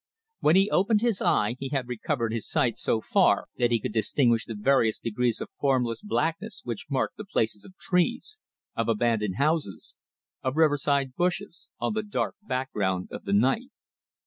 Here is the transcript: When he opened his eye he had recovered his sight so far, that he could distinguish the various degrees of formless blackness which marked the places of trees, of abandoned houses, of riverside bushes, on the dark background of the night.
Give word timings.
When 0.39 0.55
he 0.55 0.67
opened 0.71 1.01
his 1.01 1.21
eye 1.21 1.55
he 1.59 1.69
had 1.69 1.87
recovered 1.87 2.33
his 2.33 2.49
sight 2.49 2.75
so 2.75 3.01
far, 3.01 3.45
that 3.57 3.69
he 3.69 3.79
could 3.79 3.93
distinguish 3.93 4.45
the 4.47 4.55
various 4.55 4.97
degrees 4.97 5.39
of 5.39 5.51
formless 5.59 6.01
blackness 6.01 6.61
which 6.63 6.87
marked 6.89 7.17
the 7.17 7.23
places 7.23 7.65
of 7.65 7.77
trees, 7.77 8.39
of 8.75 8.89
abandoned 8.89 9.35
houses, 9.35 9.95
of 10.41 10.57
riverside 10.57 11.13
bushes, 11.13 11.69
on 11.79 11.93
the 11.93 12.01
dark 12.01 12.33
background 12.43 13.09
of 13.11 13.25
the 13.25 13.33
night. 13.33 13.69